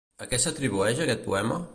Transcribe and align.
A 0.25 0.27
què 0.29 0.37
s'atribueix 0.45 1.01
aquest 1.05 1.21
poema? 1.27 1.61